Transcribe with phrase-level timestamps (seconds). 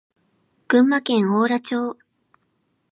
[0.67, 1.95] 群馬県邑楽町